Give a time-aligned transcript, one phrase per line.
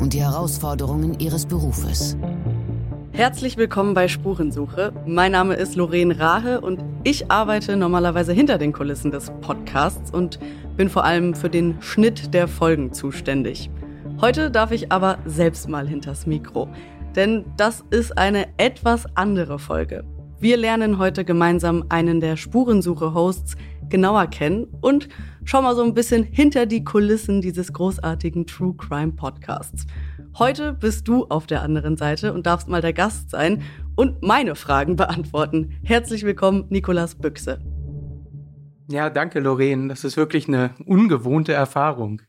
[0.00, 2.16] und die Herausforderungen ihres Berufes.
[3.12, 4.92] Herzlich willkommen bei Spurensuche.
[5.06, 10.38] Mein Name ist Lorraine Rahe und ich arbeite normalerweise hinter den Kulissen des Podcasts und
[10.76, 13.70] bin vor allem für den Schnitt der Folgen zuständig.
[14.20, 16.68] Heute darf ich aber selbst mal hinters Mikro,
[17.14, 20.04] denn das ist eine etwas andere Folge.
[20.38, 23.56] Wir lernen heute gemeinsam einen der Spurensuche-Hosts
[23.90, 25.08] genauer kennen und
[25.44, 29.86] schauen mal so ein bisschen hinter die Kulissen dieses großartigen True Crime Podcasts.
[30.38, 33.62] Heute bist du auf der anderen Seite und darfst mal der Gast sein
[33.96, 35.78] und meine Fragen beantworten.
[35.82, 37.58] Herzlich willkommen, Nikolas Büchse.
[38.90, 39.88] Ja, danke, Lorraine.
[39.88, 42.22] Das ist wirklich eine ungewohnte Erfahrung.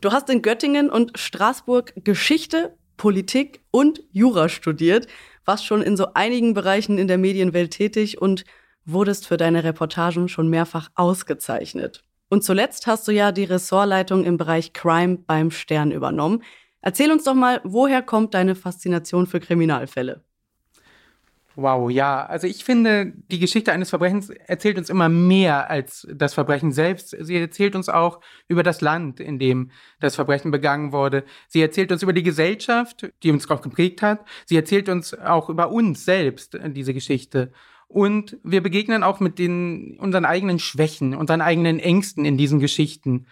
[0.00, 5.06] Du hast in Göttingen und Straßburg Geschichte, Politik und Jura studiert,
[5.44, 8.44] warst schon in so einigen Bereichen in der Medienwelt tätig und
[8.86, 12.02] wurdest für deine Reportagen schon mehrfach ausgezeichnet.
[12.28, 16.42] Und zuletzt hast du ja die Ressortleitung im Bereich Crime beim Stern übernommen.
[16.80, 20.22] Erzähl uns doch mal, woher kommt deine Faszination für Kriminalfälle?
[21.58, 22.26] Wow, ja.
[22.26, 27.16] Also ich finde, die Geschichte eines Verbrechens erzählt uns immer mehr als das Verbrechen selbst.
[27.18, 31.24] Sie erzählt uns auch über das Land, in dem das Verbrechen begangen wurde.
[31.48, 34.26] Sie erzählt uns über die Gesellschaft, die uns auch geprägt hat.
[34.44, 37.52] Sie erzählt uns auch über uns selbst, diese Geschichte.
[37.88, 43.26] Und wir begegnen auch mit den, unseren eigenen Schwächen, unseren eigenen Ängsten in diesen Geschichten.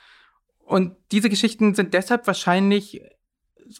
[0.58, 3.02] Und diese Geschichten sind deshalb wahrscheinlich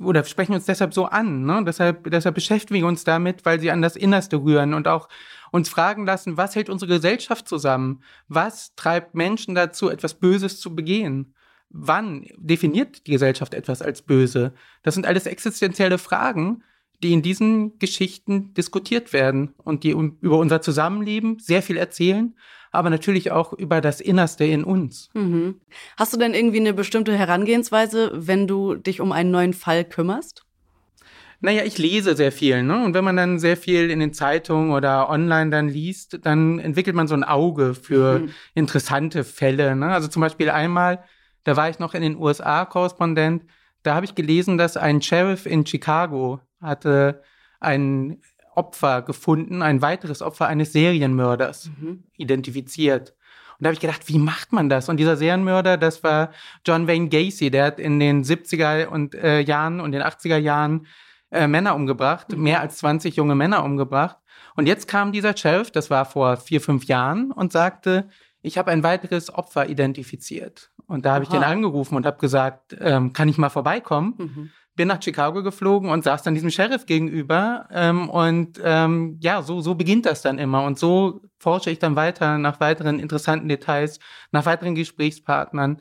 [0.01, 1.45] oder sprechen uns deshalb so an.
[1.45, 1.63] Ne?
[1.67, 5.09] Deshalb, deshalb beschäftigen wir uns damit, weil sie an das Innerste rühren und auch
[5.51, 8.03] uns fragen lassen, was hält unsere Gesellschaft zusammen?
[8.29, 11.35] Was treibt Menschen dazu, etwas Böses zu begehen?
[11.69, 14.55] Wann definiert die Gesellschaft etwas als böse?
[14.83, 16.63] Das sind alles existenzielle Fragen,
[17.03, 22.35] die in diesen Geschichten diskutiert werden und die über unser Zusammenleben sehr viel erzählen,
[22.71, 25.11] aber natürlich auch über das Innerste in uns.
[25.15, 25.61] Mhm.
[25.97, 30.45] Hast du denn irgendwie eine bestimmte Herangehensweise, wenn du dich um einen neuen Fall kümmerst?
[31.41, 32.85] Naja, ich lese sehr viel, ne?
[32.85, 36.97] Und wenn man dann sehr viel in den Zeitungen oder online dann liest, dann entwickelt
[36.97, 38.31] man so ein Auge für mhm.
[38.55, 39.77] interessante Fälle.
[39.77, 39.89] Ne?
[39.89, 41.05] Also zum Beispiel einmal,
[41.45, 43.45] da war ich noch in den USA Korrespondent,
[43.85, 47.23] da habe ich gelesen, dass ein Sheriff in Chicago hatte
[47.61, 48.21] ein
[48.55, 52.05] Opfer gefunden, ein weiteres Opfer eines Serienmörders mhm.
[52.17, 53.15] identifiziert.
[53.59, 54.89] Und da habe ich gedacht, wie macht man das?
[54.89, 56.33] Und dieser Serienmörder, das war
[56.67, 60.87] John Wayne Gacy, der hat in den 70er und, äh, Jahren und den 80er Jahren
[61.31, 62.43] äh, Männer umgebracht, mhm.
[62.43, 64.17] mehr als 20 junge Männer umgebracht.
[64.57, 68.09] Und jetzt kam dieser Sheriff, das war vor vier, fünf Jahren, und sagte,
[68.41, 70.71] ich habe ein weiteres Opfer identifiziert.
[70.87, 74.15] Und da habe ich den angerufen und habe gesagt, ähm, kann ich mal vorbeikommen?
[74.19, 77.69] Mhm bin nach Chicago geflogen und saß dann diesem Sheriff gegenüber.
[77.73, 80.65] Ähm, und ähm, ja, so, so beginnt das dann immer.
[80.65, 84.01] Und so forsche ich dann weiter nach weiteren interessanten Details,
[84.33, 85.81] nach weiteren Gesprächspartnern,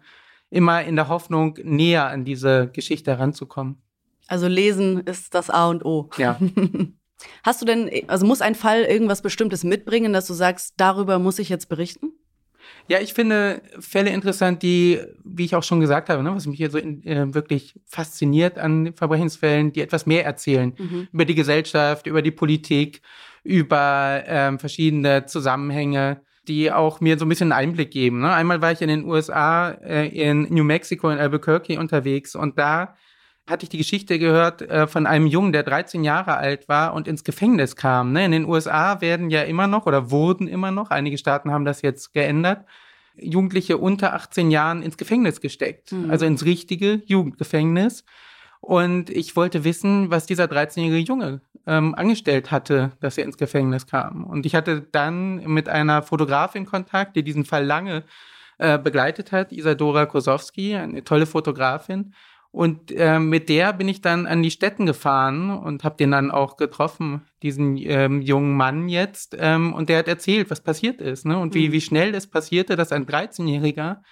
[0.49, 3.81] immer in der Hoffnung, näher an diese Geschichte heranzukommen.
[4.27, 6.09] Also lesen ist das A und O.
[6.17, 6.39] Ja.
[7.43, 11.39] Hast du denn, also muss ein Fall irgendwas Bestimmtes mitbringen, dass du sagst, darüber muss
[11.39, 12.11] ich jetzt berichten?
[12.88, 16.57] Ja, ich finde Fälle interessant, die, wie ich auch schon gesagt habe, ne, was mich
[16.57, 21.07] hier so in, äh, wirklich fasziniert an Verbrechensfällen, die etwas mehr erzählen mhm.
[21.12, 23.01] über die Gesellschaft, über die Politik,
[23.44, 28.22] über ähm, verschiedene Zusammenhänge, die auch mir so ein bisschen einen Einblick geben.
[28.22, 28.34] Ne?
[28.34, 32.95] Einmal war ich in den USA, äh, in New Mexico, in Albuquerque unterwegs und da
[33.47, 37.07] hatte ich die Geschichte gehört äh, von einem Jungen, der 13 Jahre alt war und
[37.07, 38.13] ins Gefängnis kam.
[38.13, 38.25] Ne?
[38.25, 41.81] In den USA werden ja immer noch oder wurden immer noch, einige Staaten haben das
[41.81, 42.65] jetzt geändert,
[43.15, 45.91] Jugendliche unter 18 Jahren ins Gefängnis gesteckt.
[45.91, 46.09] Mhm.
[46.09, 48.05] Also ins richtige Jugendgefängnis.
[48.61, 53.88] Und ich wollte wissen, was dieser 13-jährige Junge ähm, angestellt hatte, dass er ins Gefängnis
[53.88, 54.23] kam.
[54.23, 58.03] Und ich hatte dann mit einer Fotografin Kontakt, die diesen Fall lange
[58.57, 62.13] äh, begleitet hat, Isadora Kosowski, eine tolle Fotografin.
[62.53, 66.29] Und äh, mit der bin ich dann an die Städten gefahren und habe den dann
[66.29, 69.35] auch getroffen, diesen ähm, jungen Mann jetzt.
[69.39, 71.39] Ähm, und der hat erzählt, was passiert ist ne?
[71.39, 71.71] und wie, mhm.
[71.71, 74.03] wie schnell es passierte, dass ein 13-Jähriger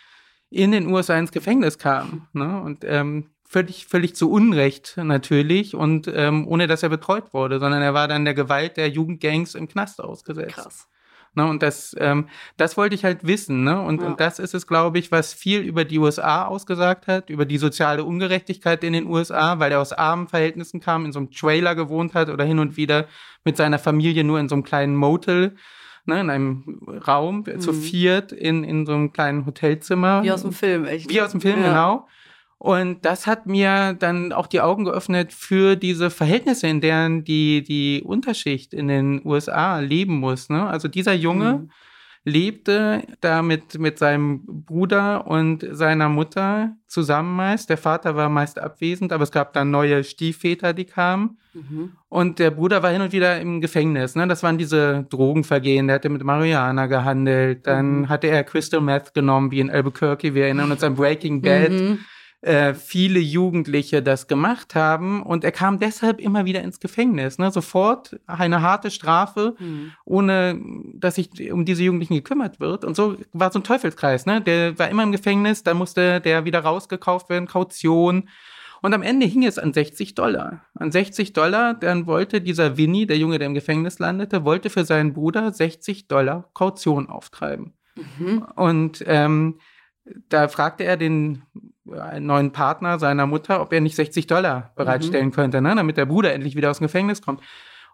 [0.49, 2.29] in den USA ins Gefängnis kam.
[2.33, 2.59] Ne?
[2.63, 7.83] Und ähm, völlig, völlig zu Unrecht natürlich und ähm, ohne dass er betreut wurde, sondern
[7.83, 10.55] er war dann der Gewalt der Jugendgangs im Knast ausgesetzt.
[10.55, 10.87] Krass.
[11.33, 11.45] Ne?
[11.45, 13.63] Und das, ähm, das wollte ich halt wissen.
[13.63, 13.81] Ne?
[13.81, 14.07] Und, ja.
[14.07, 17.57] und das ist es, glaube ich, was viel über die USA ausgesagt hat, über die
[17.57, 21.75] soziale Ungerechtigkeit in den USA, weil er aus armen Verhältnissen kam, in so einem Trailer
[21.75, 23.05] gewohnt hat oder hin und wieder
[23.45, 25.55] mit seiner Familie nur in so einem kleinen Motel
[26.05, 27.59] ne, in einem Raum mhm.
[27.59, 30.23] zu viert in, in so einem kleinen Hotelzimmer.
[30.23, 31.09] Wie aus dem Film, echt.
[31.09, 31.67] Wie aus dem Film, ja.
[31.67, 32.07] genau.
[32.61, 37.63] Und das hat mir dann auch die Augen geöffnet für diese Verhältnisse, in deren die,
[37.63, 40.47] die Unterschicht in den USA leben muss.
[40.47, 40.67] Ne?
[40.67, 41.71] Also dieser Junge mhm.
[42.23, 47.71] lebte da mit, mit seinem Bruder und seiner Mutter zusammen meist.
[47.71, 51.39] Der Vater war meist abwesend, aber es gab dann neue Stiefväter, die kamen.
[51.55, 51.93] Mhm.
[52.09, 54.13] Und der Bruder war hin und wieder im Gefängnis.
[54.13, 54.27] Ne?
[54.27, 55.87] Das waren diese Drogenvergehen.
[55.87, 57.65] Der hatte mit Marihuana gehandelt.
[57.65, 58.09] Dann mhm.
[58.09, 60.35] hatte er Crystal Meth genommen, wie in Albuquerque.
[60.35, 61.71] Wir erinnern uns an Breaking Bad.
[62.41, 67.37] Äh, viele Jugendliche das gemacht haben und er kam deshalb immer wieder ins Gefängnis.
[67.37, 67.51] Ne?
[67.51, 69.91] Sofort eine harte Strafe, mhm.
[70.05, 70.59] ohne
[70.95, 72.83] dass sich um diese Jugendlichen gekümmert wird.
[72.83, 74.25] Und so war so ein Teufelskreis.
[74.25, 74.41] Ne?
[74.41, 78.27] Der war immer im Gefängnis, da musste der wieder rausgekauft werden, Kaution.
[78.81, 80.65] Und am Ende hing es an 60 Dollar.
[80.73, 84.83] An 60 Dollar, dann wollte dieser Winnie, der Junge, der im Gefängnis landete, wollte für
[84.83, 87.73] seinen Bruder 60 Dollar Kaution auftreiben.
[88.17, 88.47] Mhm.
[88.55, 89.59] Und ähm,
[90.29, 91.43] da fragte er den
[91.89, 95.31] einen neuen Partner seiner Mutter, ob er nicht 60 Dollar bereitstellen mhm.
[95.31, 97.41] könnte, ne, damit der Bruder endlich wieder aus dem Gefängnis kommt.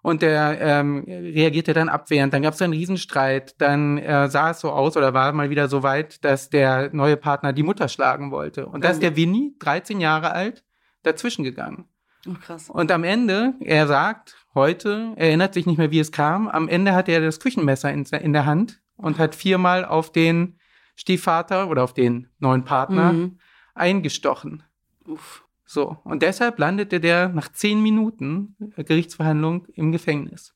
[0.03, 2.31] Und der ähm, reagierte dann abwehrend.
[2.31, 3.59] Dann gab es einen Riesenstreit.
[3.59, 7.17] Dann äh, sah es so aus oder war mal wieder so weit, dass der neue
[7.17, 8.67] Partner die Mutter schlagen wollte.
[8.67, 10.63] Und da ist der Winnie, 13 Jahre alt,
[11.03, 11.85] dazwischen gegangen.
[12.27, 12.69] Oh, krass.
[12.69, 16.67] Und am Ende, er sagt heute, er erinnert sich nicht mehr, wie es kam, am
[16.69, 20.59] Ende hat er das Küchenmesser in, in der Hand und hat viermal auf den
[20.95, 23.39] Stiefvater oder auf den neuen Partner mhm
[23.77, 24.63] eingestochen.
[25.05, 25.43] Uff.
[25.65, 30.53] So, und deshalb landete der nach zehn Minuten Gerichtsverhandlung im Gefängnis.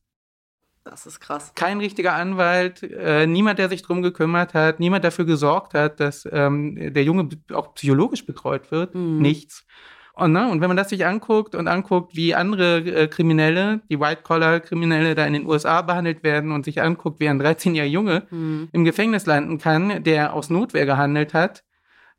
[0.83, 1.51] Das ist krass.
[1.53, 6.27] Kein richtiger Anwalt, äh, niemand, der sich drum gekümmert hat, niemand dafür gesorgt hat, dass
[6.31, 8.95] ähm, der Junge auch psychologisch betreut wird.
[8.95, 9.19] Mhm.
[9.19, 9.65] Nichts.
[10.13, 13.99] Und, ne, und wenn man das sich anguckt und anguckt, wie andere äh, Kriminelle, die
[13.99, 18.69] White-Collar-Kriminelle da in den USA behandelt werden und sich anguckt, wie ein 13-jähriger Junge mhm.
[18.71, 21.63] im Gefängnis landen kann, der aus Notwehr gehandelt hat,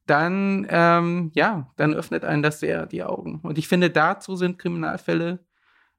[0.07, 3.41] dann, ähm, ja, dann öffnet einen das sehr die Augen.
[3.43, 5.41] Und ich finde, dazu sind Kriminalfälle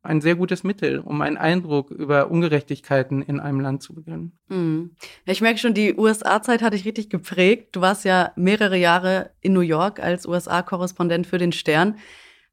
[0.01, 4.37] ein sehr gutes Mittel, um einen Eindruck über Ungerechtigkeiten in einem Land zu beginnen.
[4.49, 4.95] Mhm.
[5.25, 7.75] Ich merke schon, die USA-Zeit hat dich richtig geprägt.
[7.75, 11.97] Du warst ja mehrere Jahre in New York als USA-Korrespondent für den Stern.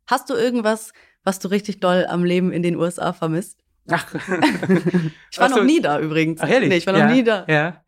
[0.06, 0.93] Hast du irgendwas,
[1.25, 3.58] was du richtig doll am Leben in den USA vermisst?
[3.88, 4.14] Ach.
[5.32, 6.41] ich war noch nie da übrigens.
[6.41, 6.69] Ach, ehrlich?
[6.69, 7.44] Nee, ich war noch ja, nie da.
[7.49, 7.82] Ja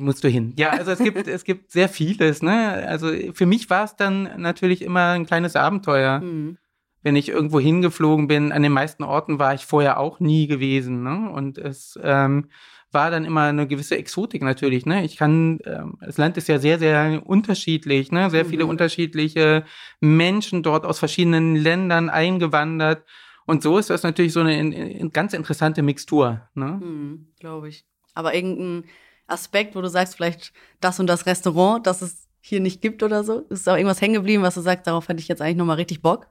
[0.00, 0.54] musst du hin.
[0.56, 2.84] Ja, also es gibt, es gibt sehr vieles, ne?
[2.86, 6.20] Also für mich war es dann natürlich immer ein kleines Abenteuer.
[6.20, 6.58] Mhm.
[7.02, 11.02] Wenn ich irgendwo hingeflogen bin, an den meisten Orten war ich vorher auch nie gewesen,
[11.02, 11.30] ne?
[11.30, 12.48] Und es ähm,
[12.90, 15.04] war dann immer eine gewisse Exotik natürlich, ne?
[15.04, 18.30] Ich kann, ähm, das Land ist ja sehr, sehr unterschiedlich, ne?
[18.30, 18.70] Sehr viele mhm.
[18.70, 19.64] unterschiedliche
[20.00, 23.04] Menschen dort aus verschiedenen Ländern eingewandert.
[23.46, 26.80] Und so ist das natürlich so eine, eine ganz interessante Mixtur, ne?
[26.82, 27.84] Mhm, Glaube ich.
[28.14, 28.84] Aber irgendein
[29.28, 33.24] Aspekt, wo du sagst, vielleicht das und das Restaurant, das es hier nicht gibt oder
[33.24, 33.40] so?
[33.50, 36.02] Ist da irgendwas hängen geblieben, was du sagst, darauf hätte ich jetzt eigentlich nochmal richtig
[36.02, 36.28] Bock?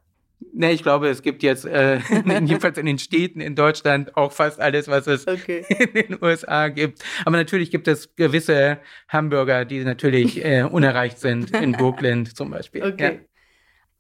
[0.53, 4.59] Nee, ich glaube, es gibt jetzt äh, jedenfalls in den Städten in Deutschland auch fast
[4.59, 5.65] alles, was es okay.
[5.69, 7.03] in den USA gibt.
[7.25, 12.83] Aber natürlich gibt es gewisse Hamburger, die natürlich äh, unerreicht sind, in Brooklyn zum Beispiel.
[12.83, 13.13] Okay.
[13.13, 13.19] Ja.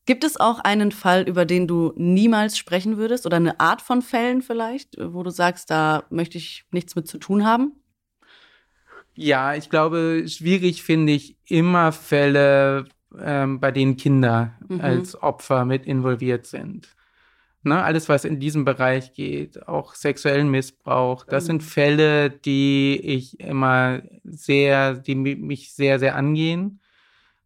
[0.05, 4.01] Gibt es auch einen Fall, über den du niemals sprechen würdest oder eine Art von
[4.01, 7.73] Fällen vielleicht, wo du sagst, da möchte ich nichts mit zu tun haben?
[9.17, 12.85] Ja, ich glaube, schwierig finde ich immer Fälle,
[13.19, 14.79] ähm, bei denen Kinder mhm.
[14.79, 16.95] als Opfer mit involviert sind.
[17.63, 21.47] Ne, alles, was in diesem Bereich geht, auch sexuellen Missbrauch, das mhm.
[21.47, 26.79] sind Fälle, die ich immer sehr, die mich sehr, sehr angehen.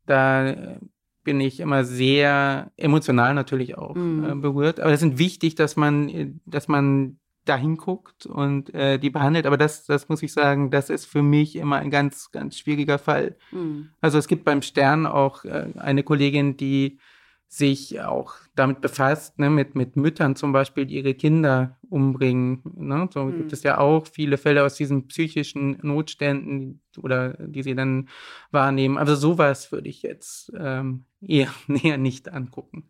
[0.06, 0.78] Da
[1.24, 4.30] bin ich immer sehr emotional natürlich auch mhm.
[4.30, 4.82] äh, berührt.
[4.82, 9.46] Aber es sind wichtig, dass man, dass man da hinguckt und äh, die behandelt.
[9.46, 13.00] Aber das, das muss ich sagen, das ist für mich immer ein ganz, ganz schwieriger
[13.00, 13.36] Fall.
[13.52, 13.90] Mhm.
[14.00, 17.00] Also es gibt beim Stern auch äh, eine Kollegin, die
[17.48, 22.62] sich auch damit befasst, ne, mit, mit Müttern zum Beispiel, die ihre Kinder umbringen.
[22.64, 23.10] Ne?
[23.12, 23.38] So mhm.
[23.40, 28.08] gibt es ja auch viele Fälle aus diesen psychischen Notständen oder die sie dann
[28.52, 28.98] wahrnehmen.
[28.98, 32.90] Also sowas würde ich jetzt ähm, eher näher nicht angucken.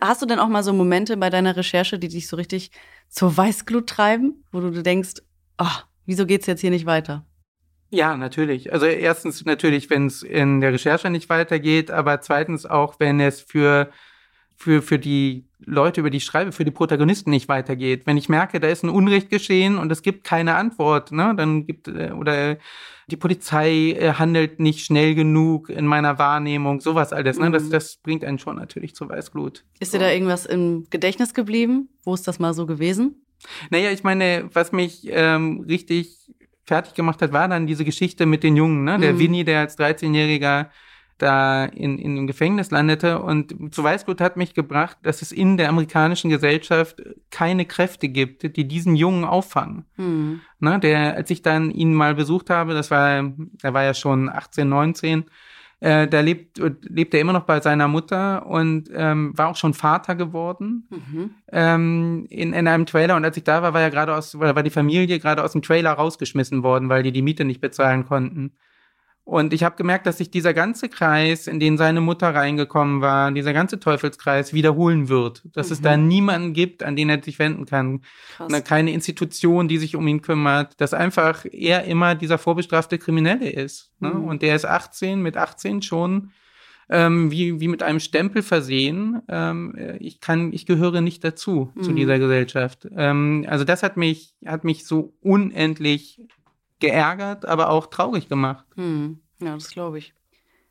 [0.00, 2.70] Hast du denn auch mal so Momente bei deiner Recherche, die dich so richtig
[3.08, 5.22] zur Weißglut treiben, wo du denkst,
[5.58, 7.24] oh, wieso geht's jetzt hier nicht weiter?
[7.90, 8.72] Ja, natürlich.
[8.72, 13.40] Also erstens natürlich, wenn es in der Recherche nicht weitergeht, aber zweitens auch, wenn es
[13.40, 13.90] für
[14.56, 18.06] für, für die Leute, über die ich schreibe, für die Protagonisten nicht weitergeht.
[18.06, 21.66] Wenn ich merke, da ist ein Unrecht geschehen und es gibt keine Antwort, ne, dann
[21.66, 22.58] gibt, äh, oder
[23.10, 27.70] die Polizei äh, handelt nicht schnell genug in meiner Wahrnehmung, sowas alles, ne, das, mhm.
[27.70, 29.64] das bringt einen schon natürlich zur Weißglut.
[29.80, 31.88] Ist dir da irgendwas im Gedächtnis geblieben?
[32.04, 33.22] Wo ist das mal so gewesen?
[33.70, 36.16] Naja, ich meine, was mich ähm, richtig
[36.64, 38.98] fertig gemacht hat, war dann diese Geschichte mit den Jungen, ne?
[38.98, 39.18] Der mhm.
[39.18, 40.68] Winnie, der als 13-Jähriger
[41.18, 43.20] da in, in dem Gefängnis landete.
[43.20, 48.56] Und zu Weißglut hat mich gebracht, dass es in der amerikanischen Gesellschaft keine Kräfte gibt,
[48.56, 49.84] die diesen Jungen auffangen.
[49.96, 50.40] Mhm.
[50.60, 54.28] Ne, der, als ich dann ihn mal besucht habe, das war, er war ja schon
[54.28, 55.24] 18, 19,
[55.80, 59.74] äh, da lebt, lebt er immer noch bei seiner Mutter und ähm, war auch schon
[59.74, 61.30] Vater geworden mhm.
[61.52, 63.16] ähm, in, in einem Trailer.
[63.16, 65.60] Und als ich da war, war er gerade aus, war die Familie gerade aus dem
[65.60, 68.52] Trailer rausgeschmissen worden, weil die die Miete nicht bezahlen konnten.
[69.24, 73.32] Und ich habe gemerkt, dass sich dieser ganze Kreis, in den seine Mutter reingekommen war,
[73.32, 75.42] dieser ganze Teufelskreis wiederholen wird.
[75.54, 75.72] Dass mhm.
[75.72, 78.02] es da niemanden gibt, an den er sich wenden kann.
[78.36, 78.64] Krass.
[78.64, 80.78] Keine Institution, die sich um ihn kümmert.
[80.78, 83.92] Dass einfach er immer dieser vorbestrafte Kriminelle ist.
[83.98, 84.10] Ne?
[84.10, 84.24] Mhm.
[84.24, 86.30] Und der ist 18, mit 18 schon
[86.90, 89.22] ähm, wie, wie mit einem Stempel versehen.
[89.28, 91.82] Ähm, ich kann, ich gehöre nicht dazu, mhm.
[91.82, 92.86] zu dieser Gesellschaft.
[92.94, 96.20] Ähm, also das hat mich, hat mich so unendlich
[96.80, 98.64] geärgert, aber auch traurig gemacht.
[98.76, 99.20] Hm.
[99.40, 100.14] Ja, das glaube ich.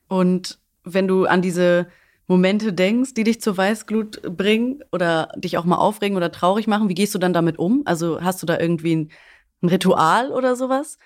[0.07, 1.87] Und wenn du an diese
[2.27, 6.89] Momente denkst, die dich zur Weißglut bringen oder dich auch mal aufregen oder traurig machen,
[6.89, 7.81] wie gehst du dann damit um?
[7.85, 9.11] Also hast du da irgendwie ein,
[9.61, 10.97] ein Ritual oder sowas,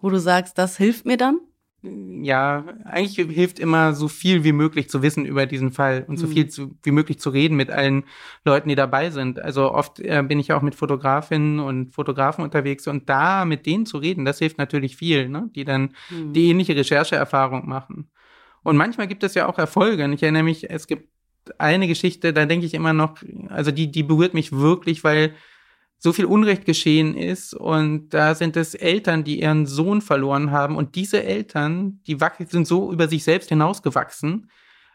[0.00, 1.40] wo du sagst, das hilft mir dann?
[1.82, 6.26] Ja, eigentlich hilft immer so viel wie möglich zu wissen über diesen Fall und so
[6.26, 6.32] mhm.
[6.32, 8.02] viel zu, wie möglich zu reden mit allen
[8.44, 9.38] Leuten, die dabei sind.
[9.38, 13.86] Also oft äh, bin ich auch mit Fotografinnen und Fotografen unterwegs und da mit denen
[13.86, 15.50] zu reden, das hilft natürlich viel, ne?
[15.54, 16.32] die dann mhm.
[16.32, 18.10] die ähnliche Rechercheerfahrung machen.
[18.64, 20.04] Und manchmal gibt es ja auch Erfolge.
[20.04, 21.08] Und ich erinnere mich, es gibt
[21.58, 25.34] eine Geschichte, da denke ich immer noch, also die, die berührt mich wirklich, weil
[25.98, 30.76] so viel Unrecht geschehen ist und da sind es Eltern, die ihren Sohn verloren haben
[30.76, 32.16] und diese Eltern, die
[32.48, 34.48] sind so über sich selbst hinausgewachsen,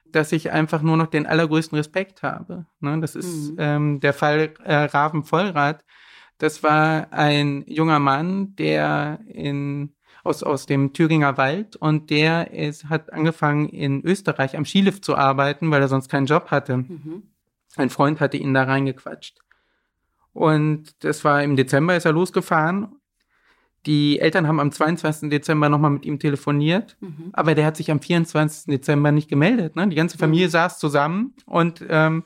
[0.05, 2.65] dass ich einfach nur noch den allergrößten Respekt habe.
[2.79, 3.55] Ne, das ist mhm.
[3.59, 5.83] ähm, der Fall äh, Raven Vollrath.
[6.37, 9.93] Das war ein junger Mann, der in
[10.23, 15.15] aus, aus dem Thüringer Wald und der ist, hat angefangen in Österreich am Skilift zu
[15.15, 16.77] arbeiten, weil er sonst keinen Job hatte.
[16.77, 17.23] Mhm.
[17.75, 19.39] Ein Freund hatte ihn da reingequatscht.
[20.33, 22.95] Und das war im Dezember, ist er losgefahren.
[23.85, 25.29] Die Eltern haben am 22.
[25.29, 27.29] Dezember nochmal mit ihm telefoniert, mhm.
[27.33, 28.65] aber der hat sich am 24.
[28.65, 29.75] Dezember nicht gemeldet.
[29.75, 29.87] Ne?
[29.89, 30.51] Die ganze Familie mhm.
[30.51, 32.23] saß zusammen und ähm,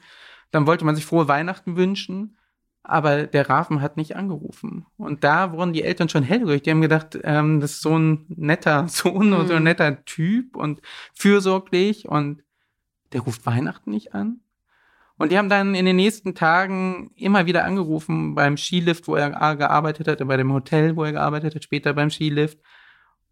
[0.51, 2.37] dann wollte man sich frohe Weihnachten wünschen,
[2.83, 4.85] aber der Rafen hat nicht angerufen.
[4.97, 6.61] Und da wurden die Eltern schon hellhörig.
[6.61, 9.33] Die haben gedacht, ähm, das ist so ein netter Sohn mhm.
[9.33, 10.81] und so ein netter Typ und
[11.13, 12.43] fürsorglich und
[13.13, 14.41] der ruft Weihnachten nicht an.
[15.17, 19.31] Und die haben dann in den nächsten Tagen immer wieder angerufen beim Skilift, wo er
[19.55, 22.59] gearbeitet hat, bei dem Hotel, wo er gearbeitet hat, später beim Skilift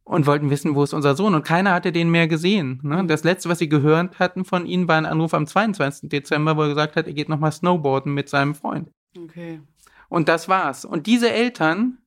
[0.03, 1.35] und wollten wissen, wo ist unser Sohn.
[1.35, 2.79] Und keiner hatte den mehr gesehen.
[2.83, 3.05] Ne?
[3.05, 6.09] Das letzte, was sie gehört hatten von ihm, war ein Anruf am 22.
[6.09, 8.89] Dezember, wo er gesagt hat, er geht nochmal Snowboarden mit seinem Freund.
[9.17, 9.61] Okay.
[10.07, 10.85] Und das war's.
[10.85, 11.97] Und diese Eltern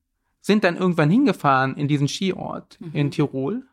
[0.41, 2.91] sind dann irgendwann hingefahren in diesen Skiort mhm.
[2.93, 3.63] in Tirol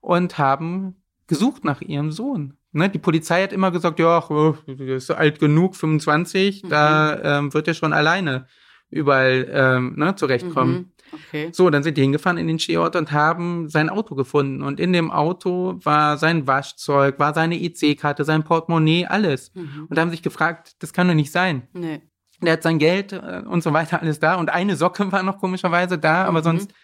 [0.00, 0.96] und haben
[1.28, 2.56] gesucht nach ihrem Sohn.
[2.72, 6.68] Ne, die Polizei hat immer gesagt, ja, oh, ist alt genug, 25, mhm.
[6.68, 8.46] da ähm, wird er schon alleine
[8.90, 10.74] überall ähm, ne, zurechtkommen.
[10.74, 10.92] Mhm.
[11.12, 11.48] Okay.
[11.52, 14.62] So, dann sind die hingefahren in den Skiort und haben sein Auto gefunden.
[14.62, 19.52] Und in dem Auto war sein Waschzeug, war seine EC-Karte, sein Portemonnaie, alles.
[19.54, 19.86] Mhm.
[19.88, 21.66] Und haben sich gefragt, das kann doch nicht sein.
[21.72, 22.02] Nee.
[22.42, 24.36] Der hat sein Geld äh, und so weiter alles da.
[24.36, 26.44] Und eine Socke war noch komischerweise da, aber mhm.
[26.44, 26.74] sonst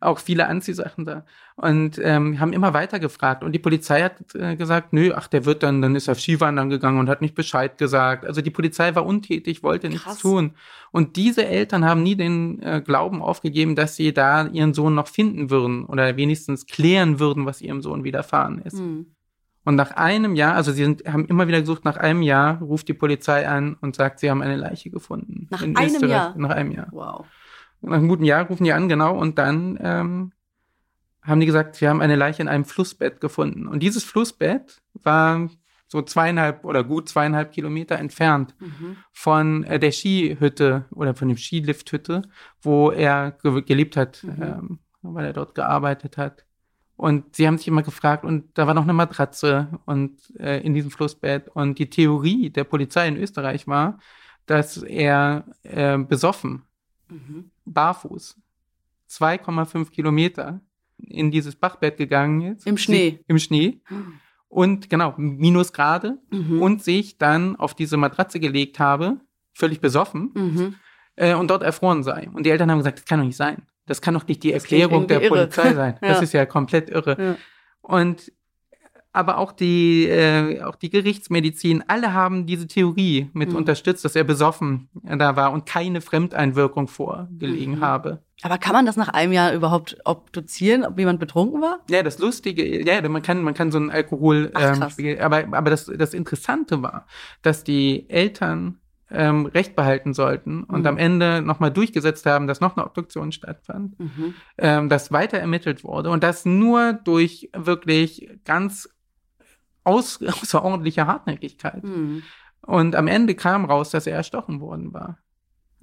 [0.00, 1.24] auch viele Anziehsachen da
[1.56, 5.44] und ähm, haben immer weiter gefragt und die Polizei hat äh, gesagt, nö, ach, der
[5.44, 8.24] wird dann, dann ist er Skiwandern gegangen und hat nicht Bescheid gesagt.
[8.24, 10.04] Also die Polizei war untätig, wollte Krass.
[10.06, 10.52] nichts tun.
[10.92, 15.08] Und diese Eltern haben nie den äh, Glauben aufgegeben, dass sie da ihren Sohn noch
[15.08, 18.78] finden würden oder wenigstens klären würden, was ihrem Sohn widerfahren ist.
[18.78, 19.06] Mhm.
[19.64, 22.88] Und nach einem Jahr, also sie sind, haben immer wieder gesucht, nach einem Jahr ruft
[22.88, 25.46] die Polizei an und sagt, sie haben eine Leiche gefunden.
[25.50, 26.10] Nach einem Österreich.
[26.10, 26.34] Jahr?
[26.38, 26.88] Nach einem Jahr.
[26.90, 27.26] Wow.
[27.80, 30.32] Nach einem guten Jahr rufen die an, genau, und dann ähm,
[31.22, 33.66] haben die gesagt, wir haben eine Leiche in einem Flussbett gefunden.
[33.66, 35.48] Und dieses Flussbett war
[35.86, 38.96] so zweieinhalb oder gut zweieinhalb Kilometer entfernt mhm.
[39.12, 42.22] von äh, der Skihütte oder von dem Skilifthütte,
[42.60, 44.42] wo er ge gelebt hat, mhm.
[44.42, 46.44] ähm, weil er dort gearbeitet hat.
[46.96, 50.74] Und sie haben sich immer gefragt, und da war noch eine Matratze und äh, in
[50.74, 51.48] diesem Flussbett.
[51.48, 53.98] Und die Theorie der Polizei in Österreich war,
[54.46, 56.64] dass er äh, besoffen
[57.10, 57.50] mhm.
[57.64, 58.36] barfuß
[59.10, 60.60] 2,5 Kilometer
[60.98, 62.66] in dieses Bachbett gegangen ist.
[62.66, 63.20] Im Schnee.
[63.26, 63.80] Im Schnee.
[64.48, 66.62] und genau, Minusgrade Mhm.
[66.62, 69.20] und sich dann auf diese Matratze gelegt habe,
[69.52, 70.74] völlig besoffen, Mhm.
[71.16, 72.28] äh, und dort erfroren sei.
[72.32, 73.62] Und die Eltern haben gesagt, das kann doch nicht sein.
[73.86, 75.28] Das kann doch nicht die Das Erklärung der irre.
[75.28, 75.98] Polizei sein.
[76.00, 76.22] Das Ja.
[76.22, 77.16] ist ja komplett irre.
[77.22, 77.36] Ja.
[77.82, 78.32] Und
[79.12, 83.56] aber auch die, äh, auch die Gerichtsmedizin, alle haben diese Theorie mit Mhm.
[83.56, 87.80] unterstützt, dass er besoffen da war und keine Fremdeinwirkung vorgelegen Mhm.
[87.80, 88.22] habe.
[88.42, 91.80] Aber kann man das nach einem Jahr überhaupt obduzieren, ob jemand betrunken war?
[91.90, 95.70] Ja, das Lustige, ja, man kann, man kann so einen Alkohol, Ach, ähm, aber, aber
[95.70, 97.06] das, das Interessante war,
[97.42, 98.78] dass die Eltern
[99.10, 100.86] ähm, Recht behalten sollten und Mhm.
[100.86, 104.34] am Ende nochmal durchgesetzt haben, dass noch eine Obduktion stattfand, Mhm.
[104.58, 108.88] ähm, dass weiter ermittelt wurde und das nur durch wirklich ganz
[109.88, 111.82] aus, außerordentliche Hartnäckigkeit.
[111.82, 112.22] Mhm.
[112.60, 115.18] Und am Ende kam raus, dass er erstochen worden war.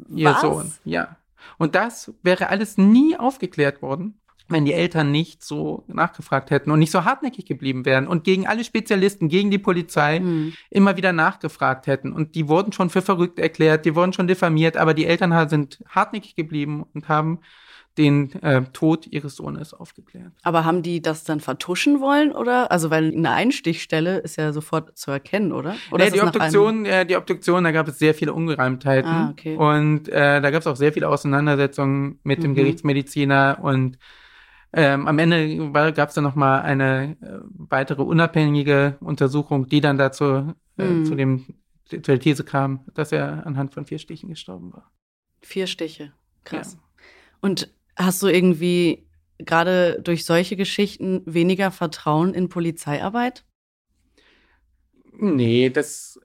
[0.09, 0.41] Ihr Was?
[0.41, 1.17] Sohn, ja.
[1.57, 6.79] Und das wäre alles nie aufgeklärt worden, wenn die Eltern nicht so nachgefragt hätten und
[6.79, 10.53] nicht so hartnäckig geblieben wären und gegen alle Spezialisten, gegen die Polizei Mhm.
[10.69, 12.13] immer wieder nachgefragt hätten.
[12.13, 15.83] Und die wurden schon für verrückt erklärt, die wurden schon diffamiert, aber die Eltern sind
[15.89, 17.39] hartnäckig geblieben und haben
[17.97, 20.31] den äh, Tod ihres Sohnes aufgeklärt.
[20.43, 22.71] Aber haben die das dann vertuschen wollen oder?
[22.71, 25.75] Also weil eine Einstichstelle ist ja sofort zu erkennen, oder?
[25.91, 29.09] Oder nee, die Obduktion, äh, die Obduktion, da gab es sehr viele Ungereimtheiten.
[29.11, 29.55] Ah, okay.
[29.55, 32.55] Und äh, da gab es auch sehr viele Auseinandersetzungen mit dem Mhm.
[32.55, 33.97] Gerichtsmediziner und
[34.73, 39.97] ähm, am Ende gab es dann noch mal eine äh, weitere unabhängige Untersuchung, die dann
[39.97, 41.05] dazu äh, Mhm.
[41.05, 41.45] zu dem
[41.85, 44.91] zu der These kam, dass er anhand von vier Stichen gestorben war.
[45.43, 46.13] Vier Stiche.
[46.43, 46.73] Krass.
[46.73, 46.79] Ja.
[47.41, 53.43] Und hast du irgendwie gerade durch solche Geschichten weniger Vertrauen in Polizeiarbeit?
[55.17, 56.19] Nee, das,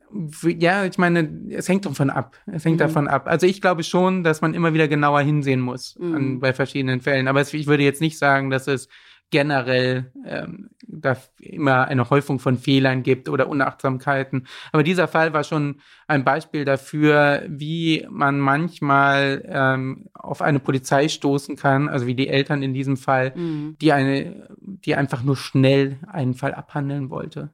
[0.58, 2.36] ja, ich meine, es hängt davon ab.
[2.46, 2.80] Es hängt Mhm.
[2.80, 3.28] davon ab.
[3.28, 6.14] Also ich glaube schon, dass man immer wieder genauer hinsehen muss Mhm.
[6.14, 7.28] an, bei verschiedenen Fällen.
[7.28, 8.88] Aber es, ich würde jetzt nicht sagen, dass es
[9.30, 14.46] generell ähm, da immer eine Häufung von Fehlern gibt oder Unachtsamkeiten.
[14.72, 21.08] Aber dieser Fall war schon ein Beispiel dafür, wie man manchmal ähm, auf eine Polizei
[21.08, 23.76] stoßen kann, also wie die Eltern in diesem Fall, Mhm.
[23.80, 27.50] die eine, die einfach nur schnell einen Fall abhandeln wollte.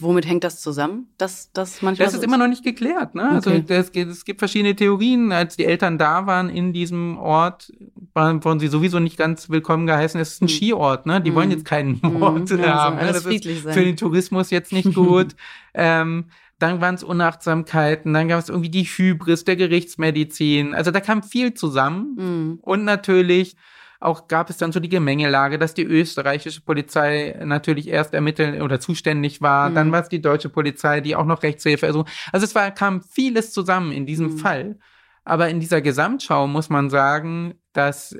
[0.00, 1.08] Womit hängt das zusammen?
[1.18, 3.14] Dass das manchmal Das so ist immer noch nicht geklärt.
[3.14, 3.28] Ne?
[3.30, 3.64] Also Okay.
[3.66, 5.32] das, geht- es gibt verschiedene Theorien.
[5.32, 7.72] Als die Eltern da waren in diesem Ort,
[8.12, 10.20] waren, wurden sie sowieso nicht ganz willkommen geheißen.
[10.20, 10.54] Es ist ein Hm.
[10.54, 11.06] Skiort.
[11.06, 11.20] Ne?
[11.20, 11.36] Die Hm.
[11.36, 12.18] wollen jetzt keinen Mhm.
[12.18, 12.96] Mord Ja, soll haben.
[12.96, 13.02] Ne?
[13.02, 13.72] alles Das ist sein.
[13.72, 15.34] für den Tourismus jetzt nicht gut.
[15.74, 16.26] ähm,
[16.60, 18.12] dann waren es Unachtsamkeiten.
[18.14, 20.74] Dann gab es irgendwie die Hybris der Gerichtsmedizin.
[20.74, 22.14] Also da kam viel zusammen.
[22.16, 22.58] Mhm.
[22.62, 23.56] Und natürlich
[24.04, 28.80] auch gab es dann so die Gemengelage, dass die österreichische Polizei natürlich erst ermitteln oder
[28.80, 29.70] zuständig war.
[29.70, 29.74] Mhm.
[29.74, 31.86] Dann war es die deutsche Polizei, die auch noch Rechtshilfe.
[31.86, 34.38] Also, also es war, kam vieles zusammen in diesem Mhm.
[34.38, 34.78] Fall.
[35.24, 38.14] Aber in dieser Gesamtschau muss man sagen, dass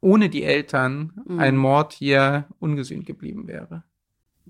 [0.00, 1.38] ohne die Eltern Mhm.
[1.38, 3.84] ein Mord hier ungesühnt geblieben wäre.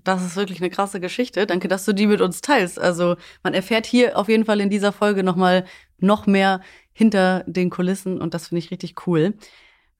[0.03, 1.45] Das ist wirklich eine krasse Geschichte.
[1.45, 2.79] Danke, dass du die mit uns teilst.
[2.79, 5.65] Also man erfährt hier auf jeden Fall in dieser Folge noch mal
[5.99, 6.59] noch mehr
[6.91, 9.35] hinter den Kulissen und das finde ich richtig cool.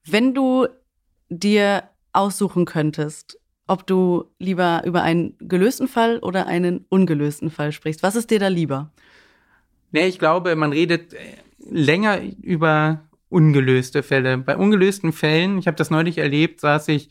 [0.05, 0.67] Wenn du
[1.29, 8.03] dir aussuchen könntest, ob du lieber über einen gelösten Fall oder einen ungelösten Fall sprichst,
[8.03, 8.91] was ist dir da lieber?
[9.91, 11.19] Nee, ich glaube, man redet äh,
[11.69, 14.37] länger über ungelöste Fälle.
[14.37, 17.09] Bei ungelösten Fällen, ich habe das neulich erlebt, saß ich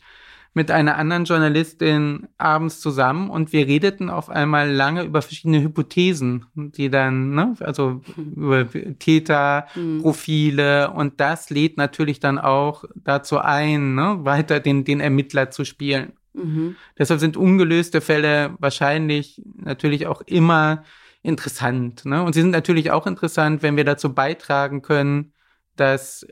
[0.55, 6.45] mit einer anderen Journalistin abends zusammen und wir redeten auf einmal lange über verschiedene Hypothesen,
[6.55, 8.67] die dann, ne, also über
[8.99, 10.01] Täter, Hm.
[10.01, 15.65] Profile und das lädt natürlich dann auch dazu ein, ne, weiter den, den Ermittler zu
[15.65, 16.13] spielen.
[16.33, 16.75] Mhm.
[16.97, 20.83] Deshalb sind ungelöste Fälle wahrscheinlich natürlich auch immer
[21.21, 22.05] interessant.
[22.05, 22.23] Ne?
[22.23, 25.33] Und sie sind natürlich auch interessant, wenn wir dazu beitragen können,
[25.75, 26.27] dass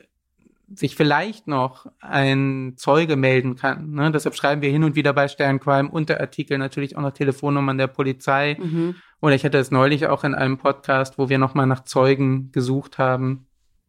[0.74, 3.92] sich vielleicht noch ein Zeuge melden kann.
[3.92, 4.10] Ne?
[4.10, 7.86] Deshalb schreiben wir hin und wieder bei Sterncrime unter Artikel natürlich auch noch Telefonnummern der
[7.86, 8.56] Polizei.
[8.58, 8.96] Mhm.
[9.20, 12.98] Oder ich hatte es neulich auch in einem Podcast, wo wir nochmal nach Zeugen gesucht
[12.98, 13.46] haben.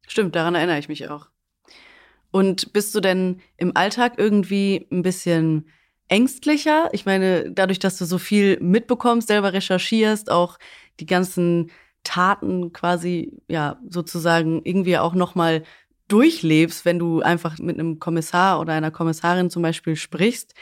[0.08, 1.28] Stimmt, daran erinnere ich mich auch.
[2.32, 5.67] Und bist du denn im Alltag irgendwie ein bisschen
[6.08, 6.89] ängstlicher?
[6.91, 10.58] Ich meine, dadurch, dass du so viel mitbekommst, selber recherchierst, auch
[11.00, 11.72] die ganzen
[12.04, 15.63] Taten quasi, ja, sozusagen irgendwie auch nochmal
[16.07, 20.53] durchlebst, wenn du einfach mit einem Kommissar oder einer Kommissarin zum Beispiel sprichst.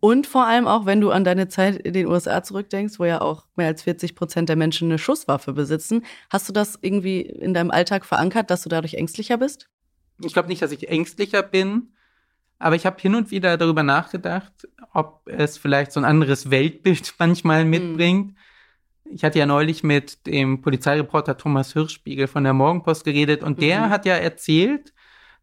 [0.00, 3.20] Und vor allem auch, wenn du an deine Zeit in den USA zurückdenkst, wo ja
[3.20, 6.04] auch mehr als 40 Prozent der Menschen eine Schusswaffe besitzen.
[6.28, 9.68] Hast du das irgendwie in deinem Alltag verankert, dass du dadurch ängstlicher bist?
[10.20, 11.92] Ich glaube nicht, dass ich ängstlicher bin,
[12.58, 17.14] aber ich habe hin und wieder darüber nachgedacht, ob es vielleicht so ein anderes Weltbild
[17.18, 18.36] manchmal mitbringt.
[19.14, 23.80] Ich hatte ja neulich mit dem Polizeireporter Thomas Hirschspiegel von der Morgenpost geredet und der
[23.82, 23.90] Mhm.
[23.90, 24.92] hat ja erzählt,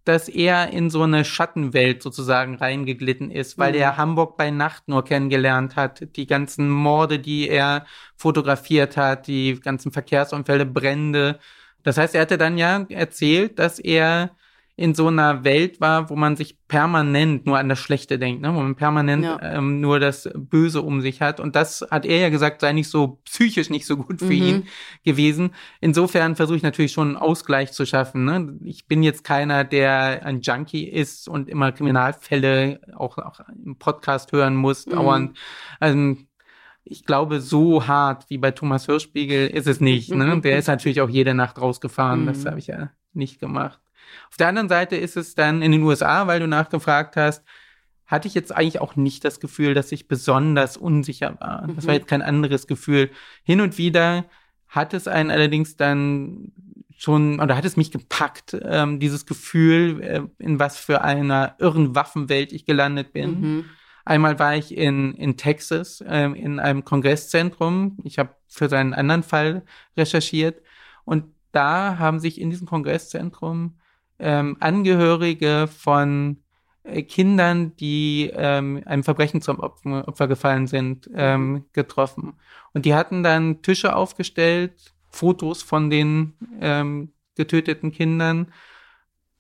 [0.06, 3.80] dass er in so eine Schattenwelt sozusagen reingeglitten ist, weil mhm.
[3.80, 6.16] er Hamburg bei Nacht nur kennengelernt hat.
[6.16, 11.40] Die ganzen Morde, die er fotografiert hat, die ganzen Verkehrsunfälle, Brände.
[11.84, 14.32] Das heißt, er hatte dann ja erzählt, dass er
[14.80, 18.56] in so einer Welt war, wo man sich permanent nur an das Schlechte denkt, ne?
[18.56, 19.38] wo man permanent ja.
[19.42, 21.42] ähm, nur das Böse um sich hat.
[21.42, 24.32] Und das hat er ja gesagt, sei nicht so psychisch nicht so gut für mhm.
[24.32, 24.68] ihn
[25.04, 25.50] gewesen.
[25.82, 28.24] Insofern versuche ich natürlich schon einen Ausgleich zu schaffen.
[28.24, 28.58] Ne?
[28.64, 34.32] Ich bin jetzt keiner, der ein Junkie ist und immer Kriminalfälle auch, auch im Podcast
[34.32, 34.92] hören muss, mhm.
[34.92, 35.38] dauernd.
[35.82, 36.16] Also,
[36.86, 40.16] ich glaube, so hart wie bei Thomas Hirschspiegel ist es nicht.
[40.16, 40.40] Ne?
[40.44, 42.22] Der ist natürlich auch jede Nacht rausgefahren.
[42.22, 42.28] Mhm.
[42.28, 43.82] Das habe ich ja nicht gemacht.
[44.30, 47.44] Auf der anderen Seite ist es dann in den USA, weil du nachgefragt hast,
[48.06, 51.68] hatte ich jetzt eigentlich auch nicht das Gefühl, dass ich besonders unsicher war.
[51.76, 52.00] Das war mhm.
[52.00, 53.12] jetzt kein anderes Gefühl.
[53.44, 54.26] Hin und wieder
[54.68, 56.52] hat es einen allerdings dann
[56.98, 61.96] schon, oder hat es mich gepackt, ähm, dieses Gefühl, äh, in was für einer irren
[61.96, 63.42] Waffenwelt ich gelandet bin.
[63.42, 63.66] Mhm.
[64.06, 67.98] Einmal war ich in, in Texas äh, in einem Kongresszentrum.
[68.04, 69.64] Ich habe für seinen anderen Fall
[69.96, 70.62] recherchiert.
[71.06, 73.78] Und da haben sich in diesem Kongresszentrum
[74.20, 76.38] ähm, Angehörige von
[76.84, 82.34] äh, Kindern, die ähm, einem Verbrechen zum Opfer, Opfer gefallen sind, ähm, getroffen.
[82.74, 88.52] Und die hatten dann Tische aufgestellt, Fotos von den ähm, getöteten Kindern,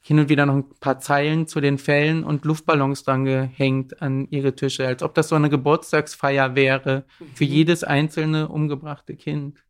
[0.02, 4.28] hin und wieder noch ein paar Zeilen zu den Fällen und Luftballons dran gehängt an
[4.32, 7.52] ihre Tische, als ob das so eine Geburtstagsfeier wäre für mhm.
[7.52, 9.64] jedes einzelne umgebrachte Kind.